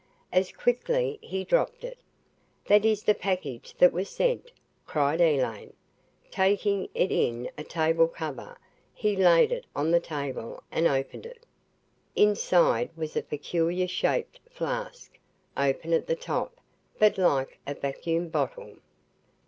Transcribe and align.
As 0.33 0.51
quickly 0.51 1.19
he 1.21 1.43
dropped 1.43 1.83
it. 1.83 1.99
"That 2.65 2.85
is 2.85 3.03
the 3.03 3.13
package 3.13 3.75
that 3.77 3.93
was 3.93 4.09
sent," 4.09 4.51
cried 4.87 5.21
Elaine. 5.21 5.73
Taking 6.31 6.89
it 6.95 7.11
in 7.11 7.51
a 7.55 7.63
table 7.63 8.07
cover, 8.07 8.57
he 8.95 9.15
laid 9.15 9.51
it 9.51 9.65
on 9.75 9.91
the 9.91 9.99
table 9.99 10.63
and 10.71 10.87
opened 10.87 11.27
it. 11.27 11.45
Inside 12.15 12.89
was 12.97 13.15
a 13.15 13.21
peculiar 13.21 13.87
shaped 13.87 14.39
flask, 14.49 15.19
open 15.55 15.93
at 15.93 16.07
the 16.07 16.15
top, 16.15 16.59
but 16.97 17.19
like 17.19 17.59
a 17.67 17.75
vacuum 17.75 18.29
bottle. 18.29 18.77